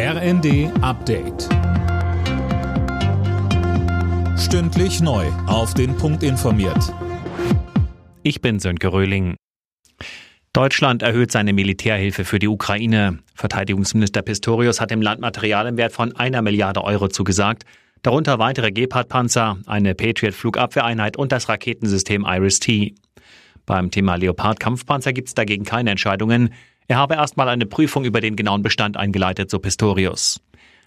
[0.00, 1.48] RND Update.
[4.38, 5.26] Stündlich neu.
[5.48, 6.94] Auf den Punkt informiert.
[8.22, 9.34] Ich bin Sönke Röhling.
[10.52, 13.18] Deutschland erhöht seine Militärhilfe für die Ukraine.
[13.34, 17.64] Verteidigungsminister Pistorius hat dem Land Material im Wert von einer Milliarde Euro zugesagt.
[18.02, 22.94] Darunter weitere Gepard-Panzer, eine Patriot-Flugabwehreinheit und das Raketensystem Iris-T.
[23.66, 26.54] Beim Thema Leopard-Kampfpanzer gibt es dagegen keine Entscheidungen.
[26.90, 30.40] Er habe erstmal eine Prüfung über den genauen Bestand eingeleitet, so Pistorius.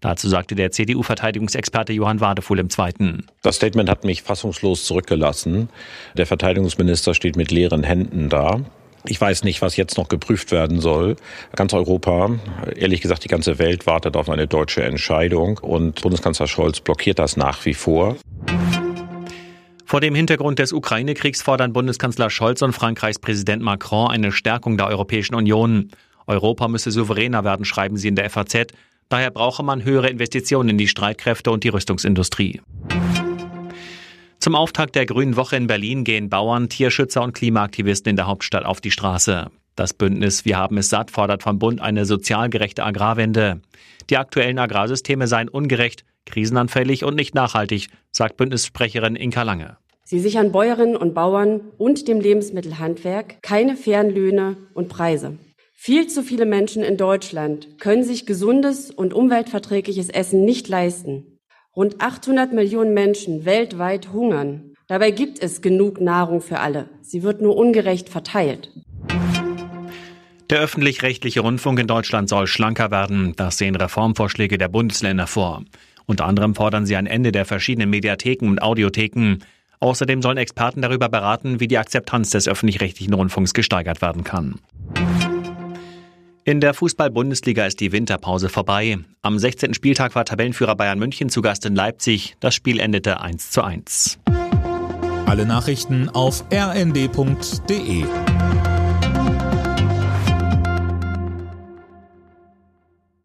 [0.00, 3.26] Dazu sagte der CDU-Verteidigungsexperte Johann Wadefuhl im Zweiten.
[3.42, 5.68] Das Statement hat mich fassungslos zurückgelassen.
[6.16, 8.60] Der Verteidigungsminister steht mit leeren Händen da.
[9.06, 11.14] Ich weiß nicht, was jetzt noch geprüft werden soll.
[11.54, 12.30] Ganz Europa,
[12.74, 17.36] ehrlich gesagt die ganze Welt wartet auf eine deutsche Entscheidung und Bundeskanzler Scholz blockiert das
[17.36, 18.16] nach wie vor.
[19.94, 24.88] Vor dem Hintergrund des Ukraine-Kriegs fordern Bundeskanzler Scholz und Frankreichs Präsident Macron eine Stärkung der
[24.88, 25.92] Europäischen Union.
[26.26, 28.72] Europa müsse souveräner werden, schreiben sie in der FAZ.
[29.08, 32.60] Daher brauche man höhere Investitionen in die Streitkräfte und die Rüstungsindustrie.
[34.40, 38.64] Zum Auftakt der Grünen Woche in Berlin gehen Bauern, Tierschützer und Klimaaktivisten in der Hauptstadt
[38.64, 39.46] auf die Straße.
[39.76, 43.60] Das Bündnis Wir haben es satt fordert vom Bund eine sozial gerechte Agrarwende.
[44.10, 49.76] Die aktuellen Agrarsysteme seien ungerecht, krisenanfällig und nicht nachhaltig, sagt Bündnissprecherin Inka Lange.
[50.06, 55.38] Sie sichern Bäuerinnen und Bauern und dem Lebensmittelhandwerk keine fairen Löhne und Preise.
[55.72, 61.38] Viel zu viele Menschen in Deutschland können sich gesundes und umweltverträgliches Essen nicht leisten.
[61.74, 64.74] Rund 800 Millionen Menschen weltweit hungern.
[64.88, 66.90] Dabei gibt es genug Nahrung für alle.
[67.00, 68.70] Sie wird nur ungerecht verteilt.
[70.50, 73.32] Der öffentlich-rechtliche Rundfunk in Deutschland soll schlanker werden.
[73.36, 75.64] Das sehen Reformvorschläge der Bundesländer vor.
[76.04, 79.38] Unter anderem fordern sie ein Ende der verschiedenen Mediatheken und Audiotheken.
[79.84, 84.58] Außerdem sollen Experten darüber beraten, wie die Akzeptanz des öffentlich-rechtlichen Rundfunks gesteigert werden kann.
[86.44, 88.96] In der Fußball-Bundesliga ist die Winterpause vorbei.
[89.20, 89.74] Am 16.
[89.74, 92.34] Spieltag war Tabellenführer Bayern München zu Gast in Leipzig.
[92.40, 94.20] Das Spiel endete 1 zu 1.
[95.26, 98.04] Alle Nachrichten auf rnd.de